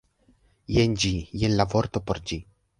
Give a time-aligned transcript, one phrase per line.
[0.77, 1.13] Jen ĝi,
[1.43, 2.45] jen la vorto por ĝi